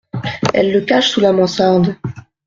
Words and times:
Elle 0.55 0.73
le 0.73 0.81
cache 0.81 1.09
sous 1.11 1.19
la 1.21 1.31
mansarde. 1.31 1.95